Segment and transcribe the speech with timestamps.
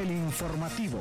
[0.00, 0.98] el informativo.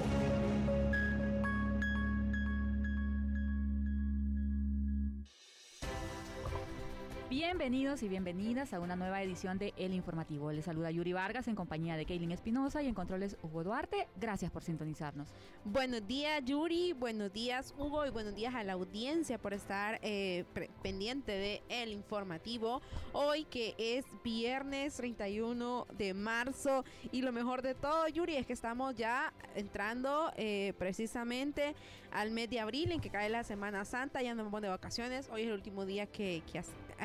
[7.49, 10.51] Bienvenidos y bienvenidas a una nueva edición de El Informativo.
[10.51, 14.07] Les saluda Yuri Vargas en compañía de Kaylin Espinosa y en controles Hugo Duarte.
[14.17, 15.29] Gracias por sintonizarnos.
[15.65, 20.45] Buenos días Yuri, buenos días Hugo y buenos días a la audiencia por estar eh,
[20.83, 22.83] pendiente de El Informativo.
[23.13, 28.53] Hoy que es viernes 31 de marzo y lo mejor de todo Yuri es que
[28.53, 31.73] estamos ya entrando eh, precisamente
[32.11, 35.27] al mes de abril en que cae la Semana Santa, ya nos vamos de vacaciones.
[35.31, 36.59] Hoy es el último día que, que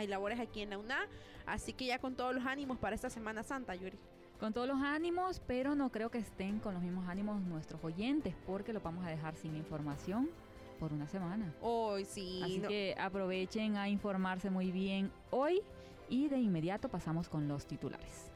[0.06, 1.06] labores aquí en la UNA.
[1.46, 3.98] Así que ya con todos los ánimos para esta Semana Santa, Yuri.
[4.40, 8.34] Con todos los ánimos, pero no creo que estén con los mismos ánimos nuestros oyentes,
[8.46, 10.28] porque lo vamos a dejar sin información
[10.78, 11.54] por una semana.
[11.60, 12.40] Hoy sí.
[12.42, 15.62] Así que aprovechen a informarse muy bien hoy
[16.08, 18.32] y de inmediato pasamos con los titulares.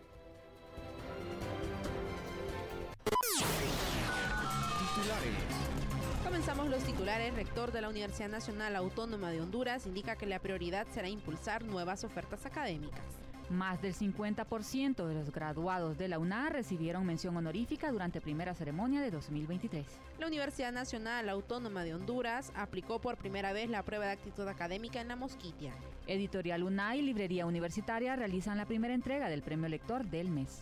[4.94, 5.87] Titulares.
[6.28, 7.34] Comenzamos los titulares.
[7.34, 12.04] Rector de la Universidad Nacional Autónoma de Honduras indica que la prioridad será impulsar nuevas
[12.04, 13.00] ofertas académicas.
[13.48, 19.00] Más del 50% de los graduados de la UNA recibieron mención honorífica durante primera ceremonia
[19.00, 19.86] de 2023.
[20.18, 25.00] La Universidad Nacional Autónoma de Honduras aplicó por primera vez la prueba de actitud académica
[25.00, 25.72] en la Mosquitia.
[26.06, 30.60] Editorial UNA y Librería Universitaria realizan la primera entrega del premio lector del mes.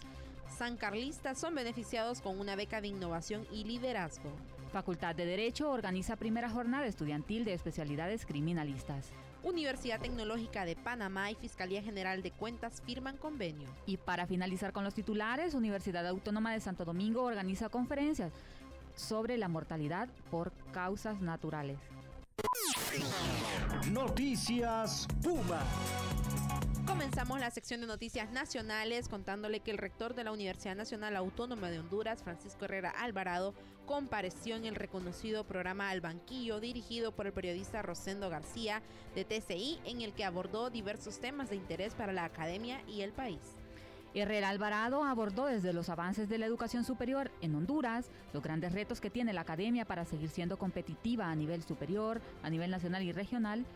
[0.57, 4.31] San Carlistas son beneficiados con una beca de innovación y liderazgo.
[4.73, 9.11] Facultad de Derecho organiza primera jornada estudiantil de especialidades criminalistas.
[9.43, 13.69] Universidad Tecnológica de Panamá y Fiscalía General de Cuentas firman convenio.
[13.87, 18.33] Y para finalizar con los titulares, Universidad Autónoma de Santo Domingo organiza conferencias
[18.97, 21.79] sobre la mortalidad por causas naturales.
[23.93, 25.61] Noticias Puma.
[26.87, 31.69] Comenzamos la sección de noticias nacionales contándole que el rector de la Universidad Nacional Autónoma
[31.69, 33.55] de Honduras, Francisco Herrera Alvarado,
[33.87, 38.83] compareció en el reconocido programa Al Banquillo dirigido por el periodista Rosendo García
[39.17, 43.13] de TCI, en el que abordó diversos temas de interés para la academia y el
[43.13, 43.41] país.
[44.15, 49.01] Herrera Alvarado abordó desde los avances de la educación superior en Honduras, los grandes retos
[49.01, 53.13] que tiene la academia para seguir siendo competitiva a nivel superior, a nivel nacional y
[53.13, 53.67] regional,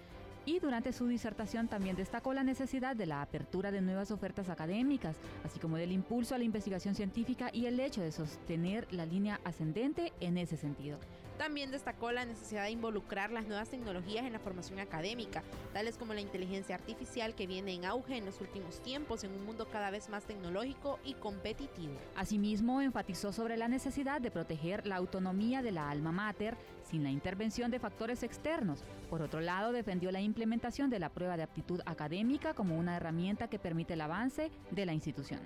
[0.50, 5.14] y durante su disertación también destacó la necesidad de la apertura de nuevas ofertas académicas,
[5.44, 9.40] así como del impulso a la investigación científica y el hecho de sostener la línea
[9.44, 10.98] ascendente en ese sentido.
[11.40, 15.42] También destacó la necesidad de involucrar las nuevas tecnologías en la formación académica,
[15.72, 19.46] tales como la inteligencia artificial que viene en auge en los últimos tiempos en un
[19.46, 21.94] mundo cada vez más tecnológico y competitivo.
[22.14, 27.10] Asimismo, enfatizó sobre la necesidad de proteger la autonomía de la alma mater sin la
[27.10, 28.84] intervención de factores externos.
[29.08, 33.48] Por otro lado, defendió la implementación de la prueba de aptitud académica como una herramienta
[33.48, 35.40] que permite el avance de la institución.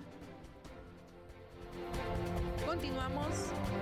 [2.65, 3.27] Continuamos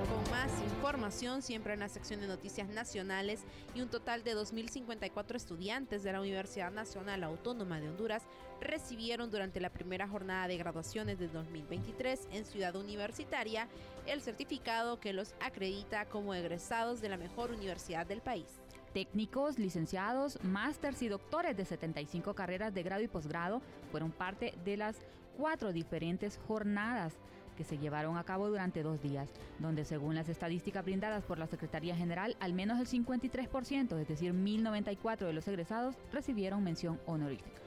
[0.10, 5.36] con más información, siempre en la sección de noticias nacionales, y un total de 2.054
[5.36, 8.24] estudiantes de la Universidad Nacional Autónoma de Honduras
[8.60, 13.68] recibieron durante la primera jornada de graduaciones de 2023 en Ciudad Universitaria
[14.06, 18.48] el certificado que los acredita como egresados de la mejor universidad del país.
[18.94, 23.62] Técnicos, licenciados, másters y doctores de 75 carreras de grado y posgrado
[23.92, 24.98] fueron parte de las
[25.38, 27.14] cuatro diferentes jornadas
[27.54, 31.48] que se llevaron a cabo durante dos días, donde según las estadísticas brindadas por la
[31.48, 37.64] Secretaría General, al menos el 53%, es decir, 1.094 de los egresados, recibieron mención honorífica.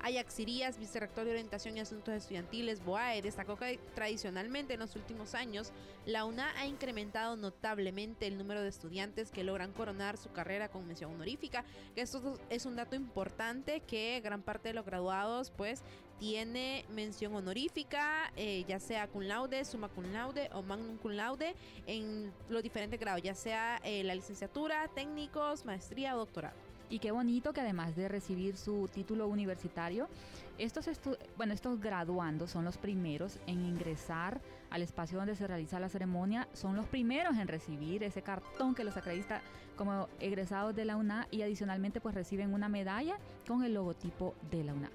[0.00, 5.34] Ajax Irías, vicerrector de Orientación y Asuntos Estudiantiles, BOAE, destacó que tradicionalmente en los últimos
[5.34, 5.72] años
[6.04, 10.86] la UNA ha incrementado notablemente el número de estudiantes que logran coronar su carrera con
[10.86, 11.64] mención honorífica,
[11.94, 15.82] esto es un dato importante que gran parte de los graduados pues
[16.18, 21.54] tiene mención honorífica, eh, ya sea cum laude, summa cum laude o magnum cum laude
[21.86, 26.65] en los diferentes grados, ya sea eh, la licenciatura, técnicos, maestría o doctorado.
[26.88, 30.08] Y qué bonito que además de recibir su título universitario,
[30.56, 30.88] estos,
[31.36, 34.40] bueno, estos graduandos son los primeros en ingresar
[34.70, 38.84] al espacio donde se realiza la ceremonia, son los primeros en recibir ese cartón que
[38.84, 39.42] los acredita
[39.76, 44.64] como egresados de la UNA y adicionalmente pues reciben una medalla con el logotipo de
[44.64, 44.90] la UNA.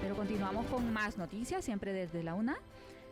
[0.00, 2.56] Pero continuamos con más noticias, siempre desde la UNA.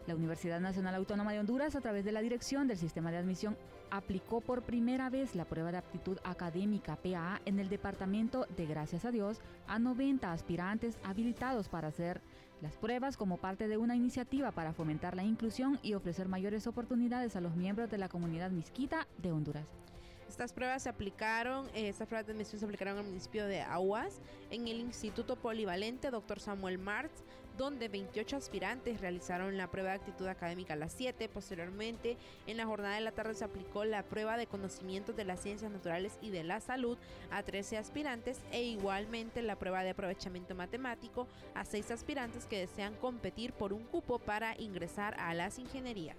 [0.06, 3.56] La Universidad Nacional Autónoma de Honduras, a través de la Dirección del Sistema de Admisión,
[3.90, 9.04] aplicó por primera vez la prueba de aptitud académica PAA en el departamento de Gracias
[9.04, 12.20] a Dios a 90 aspirantes habilitados para hacer
[12.60, 17.36] las pruebas como parte de una iniciativa para fomentar la inclusión y ofrecer mayores oportunidades
[17.36, 19.66] a los miembros de la comunidad misquita de Honduras.
[20.28, 24.20] Estas pruebas se aplicaron, eh, estas pruebas de admisión se aplicaron al municipio de Aguas,
[24.50, 26.40] en el Instituto Polivalente Dr.
[26.40, 27.22] Samuel Martz,
[27.56, 31.28] donde 28 aspirantes realizaron la prueba de actitud académica a las 7.
[31.28, 32.16] Posteriormente,
[32.46, 35.70] en la jornada de la tarde se aplicó la prueba de conocimientos de las ciencias
[35.70, 36.98] naturales y de la salud
[37.30, 42.94] a 13 aspirantes e igualmente la prueba de aprovechamiento matemático a 6 aspirantes que desean
[42.94, 46.16] competir por un cupo para ingresar a las ingenierías.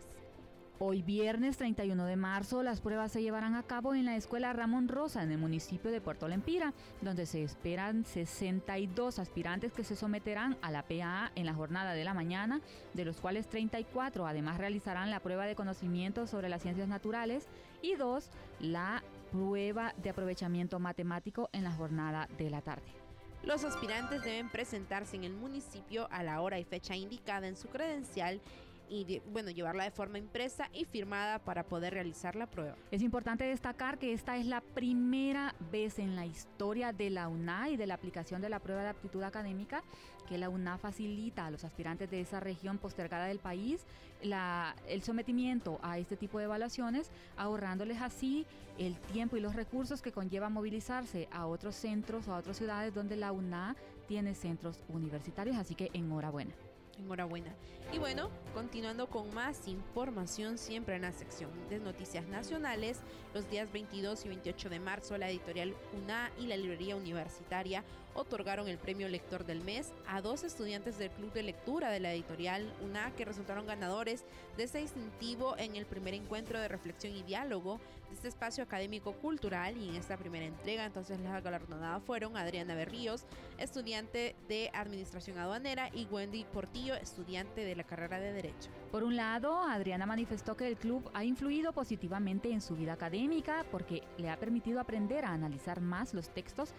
[0.77, 4.89] Hoy viernes 31 de marzo las pruebas se llevarán a cabo en la Escuela Ramón
[4.89, 10.57] Rosa en el municipio de Puerto Lempira, donde se esperan 62 aspirantes que se someterán
[10.61, 12.59] a la PAA en la jornada de la mañana,
[12.93, 17.47] de los cuales 34 además realizarán la prueba de conocimiento sobre las ciencias naturales
[17.81, 18.29] y dos
[18.59, 19.01] la
[19.31, 23.05] prueba de aprovechamiento matemático en la jornada de la tarde.
[23.45, 27.67] Los aspirantes deben presentarse en el municipio a la hora y fecha indicada en su
[27.67, 28.41] credencial
[28.89, 32.75] y bueno, llevarla de forma impresa y firmada para poder realizar la prueba.
[32.91, 37.69] Es importante destacar que esta es la primera vez en la historia de la UNA
[37.69, 39.83] y de la aplicación de la prueba de aptitud académica
[40.27, 43.85] que la UNA facilita a los aspirantes de esa región postergada del país
[44.23, 48.45] la, el sometimiento a este tipo de evaluaciones, ahorrándoles así
[48.77, 52.93] el tiempo y los recursos que conlleva movilizarse a otros centros o a otras ciudades
[52.93, 53.75] donde la UNA
[54.07, 55.57] tiene centros universitarios.
[55.57, 56.53] Así que enhorabuena.
[56.99, 57.53] Enhorabuena.
[57.93, 62.99] Y bueno, continuando con más información siempre en la sección de noticias nacionales,
[63.33, 67.83] los días 22 y 28 de marzo la editorial UNA y la librería universitaria
[68.15, 72.13] otorgaron el premio Lector del Mes a dos estudiantes del Club de Lectura de la
[72.13, 74.23] editorial UNA que resultaron ganadores
[74.57, 79.13] de este distintivo en el primer encuentro de reflexión y diálogo de este espacio académico
[79.13, 83.25] cultural y en esta primera entrega entonces las galardonadas fueron Adriana Berríos,
[83.57, 88.69] estudiante de Administración Aduanera y Wendy Portillo, estudiante de la carrera de Derecho.
[88.91, 93.65] Por un lado, Adriana manifestó que el club ha influido positivamente en su vida académica
[93.71, 96.73] porque le ha permitido aprender a analizar más los textos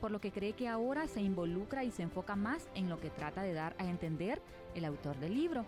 [0.00, 3.10] por lo que cree que ahora se involucra y se enfoca más en lo que
[3.10, 4.40] trata de dar a entender
[4.74, 5.64] el autor del libro.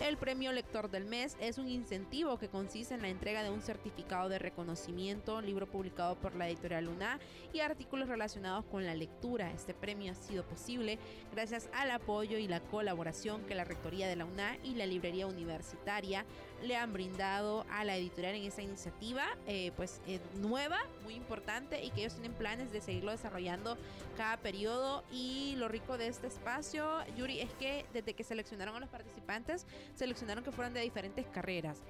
[0.00, 3.62] El premio Lector del Mes es un incentivo que consiste en la entrega de un
[3.62, 7.18] certificado de reconocimiento, libro publicado por la editorial Luna
[7.54, 9.50] y artículos relacionados con la lectura.
[9.52, 10.98] Este premio ha sido posible
[11.32, 15.26] gracias al apoyo y la colaboración que la Rectoría de la UNA y la Librería
[15.26, 16.26] Universitaria
[16.62, 21.84] le han brindado a la editorial en esta iniciativa, eh, pues eh, nueva, muy importante
[21.84, 23.76] y que ellos tienen planes de seguirlo desarrollando
[24.16, 25.04] cada periodo.
[25.12, 26.86] Y lo rico de este espacio,
[27.16, 31.82] Yuri, es que desde que seleccionaron a los participantes, seleccionaron que fueran de diferentes carreras.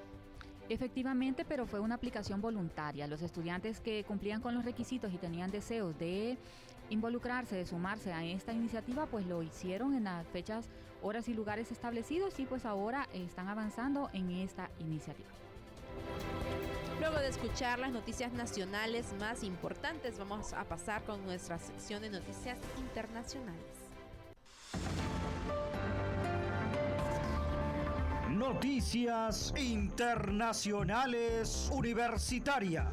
[0.69, 3.07] Efectivamente, pero fue una aplicación voluntaria.
[3.07, 6.37] Los estudiantes que cumplían con los requisitos y tenían deseos de
[6.91, 10.69] involucrarse, de sumarse a esta iniciativa, pues lo hicieron en las fechas,
[11.07, 15.29] horas y lugares establecidos y pues ahora están avanzando en esta iniciativa.
[16.99, 22.11] Luego de escuchar las noticias nacionales más importantes, vamos a pasar con nuestra sección de
[22.11, 23.63] noticias internacionales.
[28.31, 32.89] Noticias Internacionales Universitarias.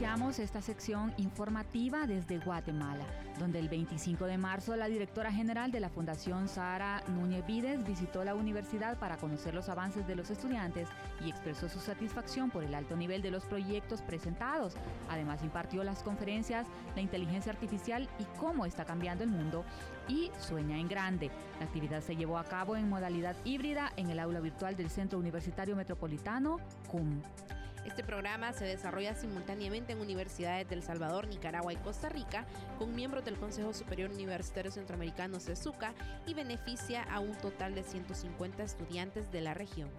[0.00, 3.04] Iniciamos esta sección informativa desde Guatemala,
[3.38, 8.24] donde el 25 de marzo la directora general de la Fundación Sara Núñez Vides visitó
[8.24, 10.88] la universidad para conocer los avances de los estudiantes
[11.22, 14.72] y expresó su satisfacción por el alto nivel de los proyectos presentados.
[15.10, 16.66] Además impartió las conferencias
[16.96, 19.66] La inteligencia artificial y cómo está cambiando el mundo
[20.08, 21.30] y Sueña en Grande.
[21.58, 25.18] La actividad se llevó a cabo en modalidad híbrida en el aula virtual del Centro
[25.18, 26.56] Universitario Metropolitano,
[26.88, 27.20] CUM.
[27.90, 32.46] Este programa se desarrolla simultáneamente en universidades de El Salvador, Nicaragua y Costa Rica,
[32.78, 35.92] con miembros del Consejo Superior Universitario Centroamericano CESUCA
[36.24, 39.90] y beneficia a un total de 150 estudiantes de la región.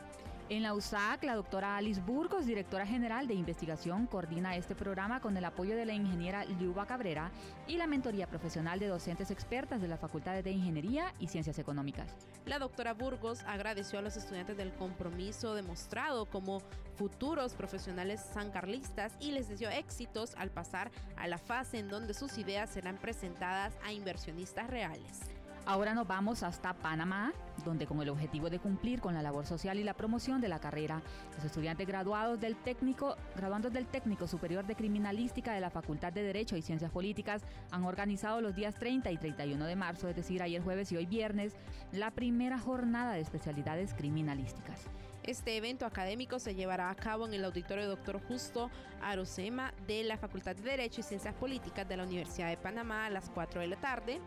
[0.52, 5.38] En la USAC, la doctora Alice Burgos, directora general de investigación, coordina este programa con
[5.38, 7.32] el apoyo de la ingeniera Liuba Cabrera
[7.68, 12.14] y la mentoría profesional de docentes expertas de la Facultad de Ingeniería y Ciencias Económicas.
[12.46, 16.62] La doctora Burgos agradeció a los estudiantes del compromiso demostrado como
[16.98, 22.38] futuros profesionales sancarlistas y les deseó éxitos al pasar a la fase en donde sus
[22.38, 25.22] ideas serán presentadas a inversionistas reales.
[25.66, 29.78] Ahora nos vamos hasta Panamá, donde con el objetivo de cumplir con la labor social
[29.78, 31.04] y la promoción de la carrera,
[31.36, 36.24] los estudiantes graduados del técnico, graduandos del Técnico Superior de Criminalística de la Facultad de
[36.24, 40.42] Derecho y Ciencias Políticas han organizado los días 30 y 31 de marzo, es decir,
[40.42, 41.54] ayer jueves y hoy viernes,
[41.92, 44.88] la primera jornada de especialidades criminalísticas.
[45.24, 48.20] Este evento académico se llevará a cabo en el auditorio Dr.
[48.28, 48.72] Justo
[49.04, 53.12] Arosema de la Facultad de Derecho y Ciencias Políticas de la Universidad de Panamá a
[53.12, 54.20] las 4 de la tarde.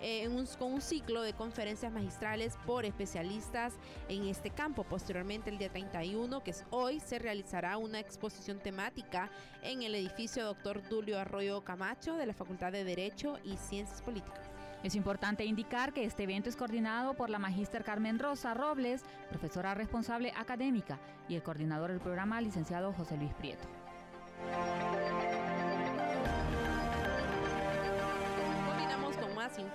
[0.00, 0.28] Eh,
[0.58, 3.74] con un ciclo de conferencias magistrales por especialistas
[4.08, 4.84] en este campo.
[4.84, 9.30] Posteriormente, el día 31, que es hoy, se realizará una exposición temática
[9.62, 10.88] en el edificio Dr.
[10.88, 14.50] Dulio Arroyo Camacho de la Facultad de Derecho y Ciencias Políticas.
[14.82, 19.74] Es importante indicar que este evento es coordinado por la magíster Carmen Rosa Robles, profesora
[19.74, 23.68] responsable académica, y el coordinador del programa, licenciado José Luis Prieto.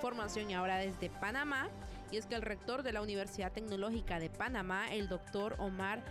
[0.05, 1.67] Información y ahora desde Panamá,
[2.12, 6.03] y es que el rector de la Universidad Tecnológica de Panamá, el doctor Omar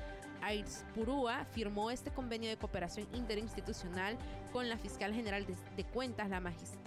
[0.43, 4.19] Aizpurúa firmó este convenio de cooperación interinstitucional
[4.53, 6.43] con la fiscal general de, cuentas, la,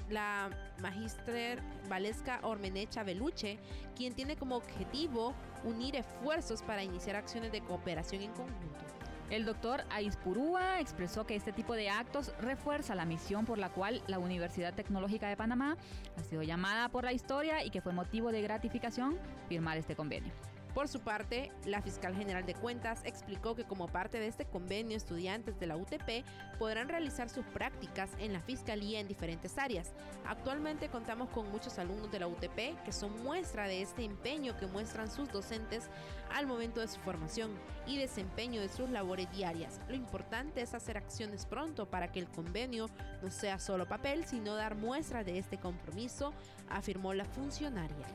[0.10, 0.50] la
[0.82, 3.58] magister Valesca Ormenecha Beluche,
[3.96, 5.34] quien tiene como objetivo
[5.64, 8.97] unir esfuerzos para iniciar acciones de cooperación en conjunto.
[9.30, 14.02] El doctor Aispurúa expresó que este tipo de actos refuerza la misión por la cual
[14.08, 15.76] la Universidad Tecnológica de Panamá
[16.18, 19.18] ha sido llamada por la historia y que fue motivo de gratificación
[19.50, 20.32] firmar este convenio.
[20.78, 24.96] Por su parte, la fiscal general de cuentas explicó que como parte de este convenio,
[24.96, 26.24] estudiantes de la UTP
[26.60, 29.96] podrán realizar sus prácticas en la fiscalía en diferentes áreas.
[30.24, 34.68] Actualmente contamos con muchos alumnos de la UTP que son muestra de este empeño que
[34.68, 35.90] muestran sus docentes
[36.32, 37.50] al momento de su formación
[37.88, 39.82] y desempeño de sus labores diarias.
[39.90, 42.86] Lo importante es hacer acciones pronto para que el convenio
[43.24, 46.36] no sea solo papel, sino dar muestra de este compromiso,
[46.70, 48.06] afirmó la funcionaria.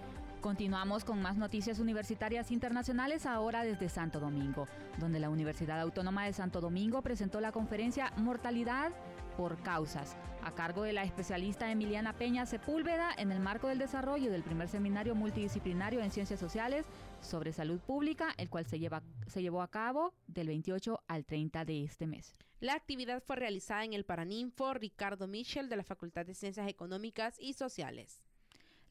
[0.42, 4.66] Continuamos con más noticias universitarias internacionales ahora desde Santo Domingo,
[4.98, 8.90] donde la Universidad Autónoma de Santo Domingo presentó la conferencia Mortalidad
[9.36, 14.32] por causas, a cargo de la especialista Emiliana Peña Sepúlveda en el marco del desarrollo
[14.32, 16.86] del primer seminario multidisciplinario en ciencias sociales
[17.20, 22.08] sobre salud pública, el cual se, llevó a cabo del 28 al 30 de este
[22.08, 22.34] mes.
[22.58, 27.36] La actividad fue realizada en el Paraninfo Ricardo Michel de la Facultad de Ciencias Económicas
[27.38, 28.20] y Sociales.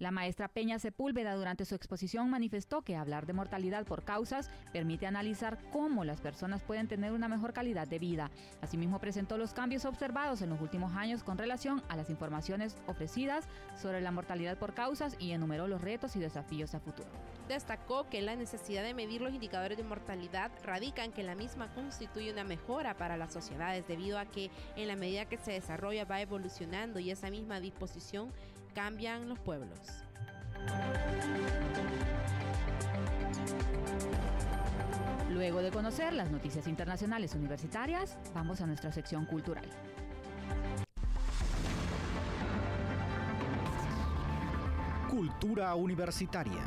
[0.01, 5.05] La maestra Peña Sepúlveda durante su exposición manifestó que hablar de mortalidad por causas permite
[5.05, 8.31] analizar cómo las personas pueden tener una mejor calidad de vida.
[8.61, 13.47] Asimismo presentó los cambios observados en los últimos años con relación a las informaciones ofrecidas
[13.79, 17.09] sobre la mortalidad por causas y enumeró los retos y desafíos a futuro.
[17.47, 21.71] Destacó que la necesidad de medir los indicadores de mortalidad radica en que la misma
[21.75, 26.05] constituye una mejora para las sociedades debido a que en la medida que se desarrolla
[26.05, 28.31] va evolucionando y esa misma disposición
[28.73, 29.79] cambian los pueblos.
[35.29, 39.65] Luego de conocer las noticias internacionales universitarias, vamos a nuestra sección cultural.
[45.09, 46.61] Cultura universitaria.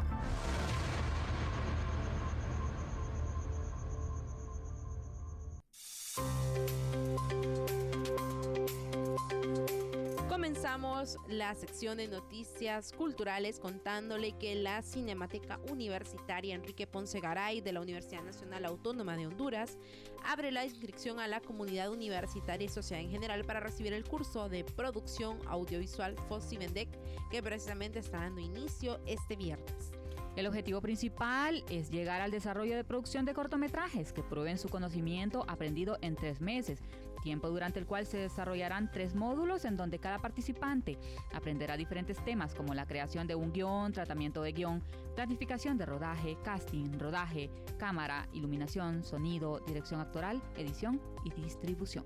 [11.29, 17.81] La sección de noticias culturales contándole que la Cinemateca Universitaria Enrique Ponce Garay de la
[17.81, 19.77] Universidad Nacional Autónoma de Honduras
[20.25, 24.49] abre la inscripción a la comunidad universitaria y sociedad en general para recibir el curso
[24.49, 26.89] de producción audiovisual Fossi Vendec
[27.31, 29.94] que precisamente está dando inicio este viernes.
[30.37, 35.45] El objetivo principal es llegar al desarrollo de producción de cortometrajes que prueben su conocimiento
[35.47, 36.81] aprendido en tres meses,
[37.23, 40.99] tiempo durante el cual se desarrollarán tres módulos en donde cada participante
[41.33, 44.83] aprenderá diferentes temas como la creación de un guion, tratamiento de guion,
[45.15, 47.49] planificación de rodaje, casting, rodaje,
[47.79, 52.05] cámara, iluminación, sonido, dirección actoral, edición y distribución.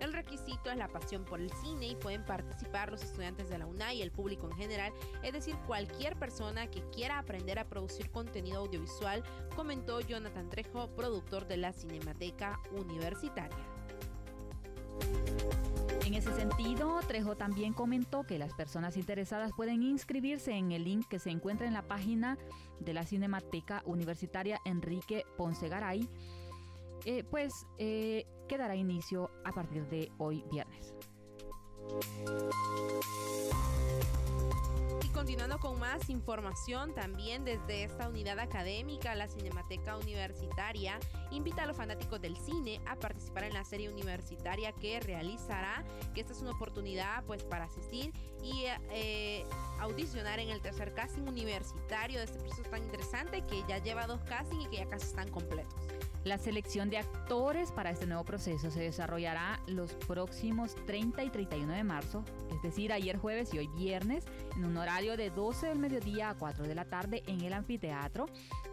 [0.00, 3.66] El requisito es la pasión por el cine y pueden participar los estudiantes de la
[3.66, 8.10] UNAI y el público en general, es decir, cualquier persona que quiera aprender a producir
[8.10, 9.24] contenido audiovisual,
[9.56, 13.58] comentó Jonathan Trejo, productor de la Cinemateca Universitaria.
[16.08, 21.06] En ese sentido, Trejo también comentó que las personas interesadas pueden inscribirse en el link
[21.06, 22.38] que se encuentra en la página
[22.80, 26.08] de la Cinemateca Universitaria Enrique Ponce Garay
[27.04, 30.94] eh, pues eh, quedará inicio a partir de hoy viernes.
[35.02, 40.98] Y continuando con más información, también desde esta unidad académica, la Cinemateca Universitaria
[41.30, 46.20] invita a los fanáticos del cine a participar en la serie universitaria que realizará, que
[46.20, 48.12] esta es una oportunidad pues para asistir
[48.42, 49.44] y eh,
[49.80, 54.20] audicionar en el tercer casting universitario de este proceso tan interesante que ya lleva dos
[54.24, 55.74] castings y que ya casi están completos.
[56.28, 61.72] La selección de actores para este nuevo proceso se desarrollará los próximos 30 y 31
[61.72, 62.22] de marzo,
[62.54, 66.34] es decir, ayer jueves y hoy viernes, en un horario de 12 del mediodía a
[66.34, 68.26] 4 de la tarde en el anfiteatro,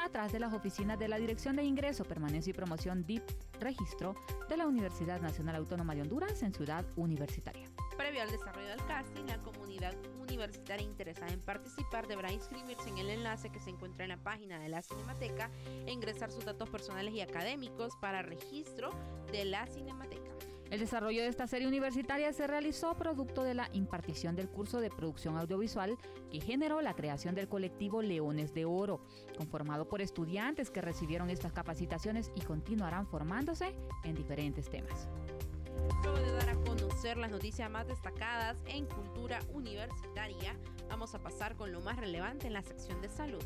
[0.04, 3.24] atrás de las oficinas de la Dirección de Ingreso, Permanencia y Promoción DIP
[3.62, 4.16] Registro
[4.50, 7.70] de la Universidad Nacional Autónoma de Honduras en Ciudad Universitaria.
[7.98, 13.10] Previo al desarrollo del casting, la comunidad universitaria interesada en participar deberá inscribirse en el
[13.10, 15.50] enlace que se encuentra en la página de la Cinemateca
[15.86, 18.92] e ingresar sus datos personales y académicos para registro
[19.32, 20.32] de la Cinemateca.
[20.72, 24.90] El desarrollo de esta serie universitaria se realizó producto de la impartición del curso de
[24.90, 25.96] producción audiovisual
[26.32, 29.06] que generó la creación del colectivo Leones de Oro,
[29.38, 33.74] conformado por estudiantes que recibieron estas capacitaciones y continuarán formándose
[34.04, 35.08] en diferentes temas.
[36.04, 40.56] Luego de dar a conocer las noticias más destacadas en cultura universitaria,
[40.90, 43.44] vamos a pasar con lo más relevante en la sección de salud.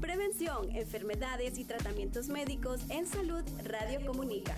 [0.00, 4.56] Prevención, enfermedades y tratamientos médicos en salud Radio Comunica.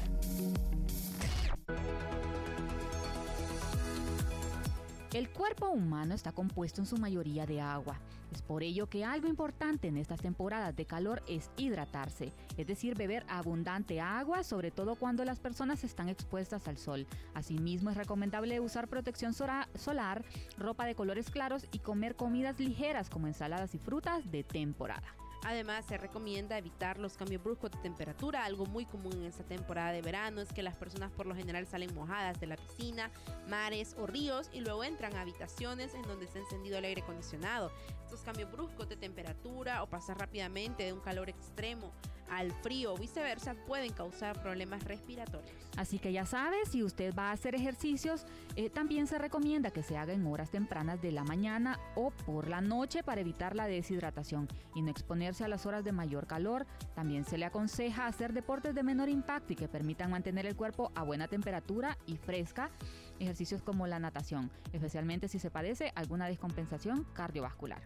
[5.12, 8.00] El cuerpo humano está compuesto en su mayoría de agua.
[8.32, 12.96] Es por ello que algo importante en estas temporadas de calor es hidratarse, es decir,
[12.96, 17.06] beber abundante agua, sobre todo cuando las personas están expuestas al sol.
[17.34, 20.24] Asimismo, es recomendable usar protección solar,
[20.56, 25.14] ropa de colores claros y comer comidas ligeras como ensaladas y frutas de temporada.
[25.44, 28.44] Además, se recomienda evitar los cambios bruscos de temperatura.
[28.44, 31.66] Algo muy común en esta temporada de verano es que las personas por lo general
[31.66, 33.10] salen mojadas de la piscina,
[33.48, 37.02] mares o ríos y luego entran a habitaciones en donde se ha encendido el aire
[37.02, 37.72] acondicionado.
[38.04, 41.92] Estos cambios bruscos de temperatura o pasar rápidamente de un calor extremo
[42.32, 45.52] al frío o viceversa pueden causar problemas respiratorios.
[45.76, 48.24] Así que ya sabes, si usted va a hacer ejercicios,
[48.56, 52.48] eh, también se recomienda que se haga en horas tempranas de la mañana o por
[52.48, 56.66] la noche para evitar la deshidratación y no exponerse a las horas de mayor calor.
[56.94, 60.90] También se le aconseja hacer deportes de menor impacto y que permitan mantener el cuerpo
[60.94, 62.70] a buena temperatura y fresca.
[63.18, 67.82] Ejercicios como la natación, especialmente si se padece alguna descompensación cardiovascular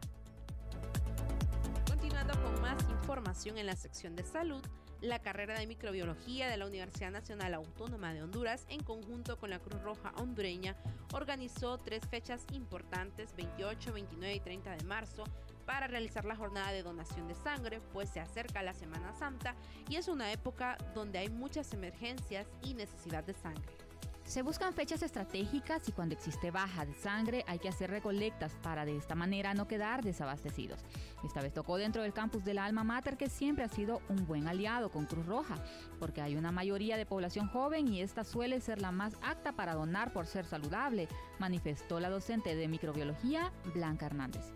[3.07, 4.61] información en la sección de salud,
[5.01, 9.61] la carrera de microbiología de la Universidad Nacional Autónoma de Honduras, en conjunto con la
[9.61, 10.75] Cruz Roja hondureña,
[11.13, 15.23] organizó tres fechas importantes, 28, 29 y 30 de marzo,
[15.67, 19.55] para realizar la jornada de donación de sangre, pues se acerca la Semana Santa
[19.89, 23.86] y es una época donde hay muchas emergencias y necesidad de sangre.
[24.27, 28.85] Se buscan fechas estratégicas y cuando existe baja de sangre hay que hacer recolectas para
[28.85, 30.81] de esta manera no quedar desabastecidos.
[31.25, 34.27] Esta vez tocó dentro del campus de la Alma Mater que siempre ha sido un
[34.27, 35.55] buen aliado con Cruz Roja,
[36.01, 39.75] porque hay una mayoría de población joven y esta suele ser la más apta para
[39.75, 41.07] donar por ser saludable,
[41.39, 44.53] manifestó la docente de microbiología Blanca Hernández.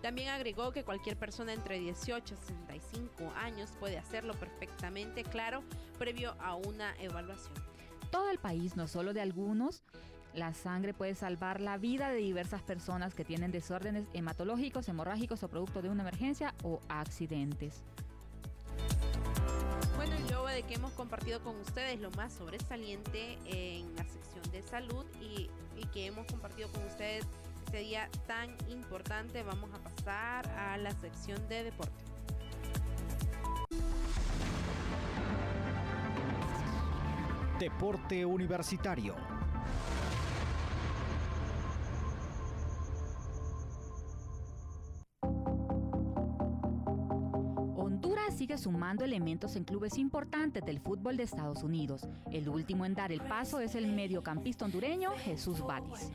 [0.00, 5.64] También agregó que cualquier persona entre 18 y 65 años puede hacerlo perfectamente claro
[5.98, 7.77] previo a una evaluación
[8.10, 9.82] todo el país, no solo de algunos.
[10.34, 15.48] La sangre puede salvar la vida de diversas personas que tienen desórdenes hematológicos, hemorrágicos o
[15.48, 17.82] producto de una emergencia o accidentes.
[19.96, 24.42] Bueno, y luego de que hemos compartido con ustedes lo más sobresaliente en la sección
[24.52, 27.24] de salud y, y que hemos compartido con ustedes
[27.64, 32.07] este día tan importante, vamos a pasar a la sección de deporte.
[37.58, 39.16] Deporte Universitario.
[48.38, 52.06] sigue sumando elementos en clubes importantes del fútbol de Estados Unidos.
[52.30, 56.12] El último en dar el paso es el mediocampista hondureño Jesús Batis.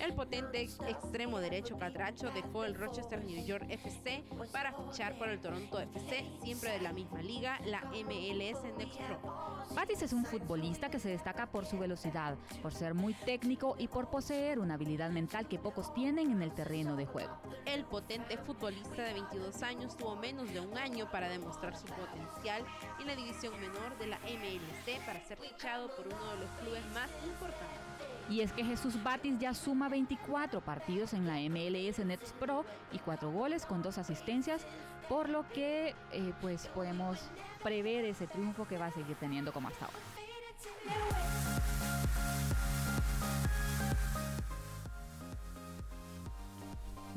[0.00, 5.38] El potente extremo derecho catracho dejó el Rochester New York FC para fichar por el
[5.38, 9.55] Toronto FC, siempre de la misma liga, la MLS Next Pro.
[9.74, 13.88] Batis es un futbolista que se destaca por su velocidad, por ser muy técnico y
[13.88, 17.36] por poseer una habilidad mental que pocos tienen en el terreno de juego.
[17.66, 22.64] El potente futbolista de 22 años tuvo menos de un año para demostrar su potencial
[23.00, 26.84] en la división menor de la MLC para ser fichado por uno de los clubes
[26.94, 27.86] más importantes.
[28.28, 32.98] Y es que Jesús Batis ya suma 24 partidos en la MLS Nets Pro y
[32.98, 34.66] 4 goles con 2 asistencias,
[35.08, 37.18] por lo que eh, pues podemos
[37.62, 39.98] prever ese triunfo que va a seguir teniendo como hasta ahora.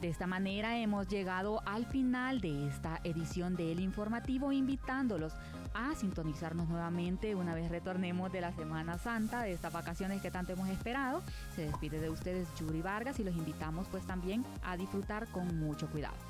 [0.02, 5.34] De esta manera hemos llegado al final de esta edición del informativo, invitándolos
[5.74, 10.54] a sintonizarnos nuevamente una vez retornemos de la Semana Santa, de estas vacaciones que tanto
[10.54, 11.22] hemos esperado.
[11.54, 15.88] Se despide de ustedes Yuri Vargas y los invitamos pues también a disfrutar con mucho
[15.88, 16.29] cuidado.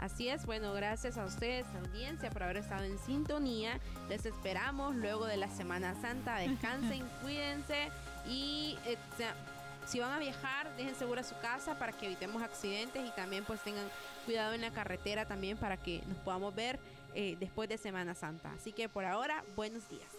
[0.00, 3.80] Así es, bueno, gracias a ustedes, audiencia, por haber estado en sintonía.
[4.08, 6.36] Les esperamos luego de la Semana Santa.
[6.36, 7.90] Descansen, cuídense
[8.28, 8.96] y eh,
[9.86, 13.60] si van a viajar, dejen segura su casa para que evitemos accidentes y también pues
[13.60, 13.86] tengan
[14.24, 16.78] cuidado en la carretera también para que nos podamos ver
[17.14, 18.52] eh, después de Semana Santa.
[18.52, 20.10] Así que por ahora, buenos días.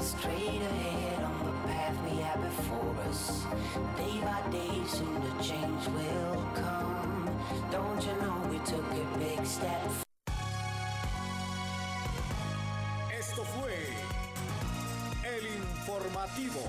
[0.00, 3.44] Straight ahead on the path we have before us.
[3.96, 7.21] Day by day, soon the change will come.
[7.70, 9.82] Don't you know we took a big step
[13.18, 13.74] Esto fue
[15.24, 16.60] el informativo.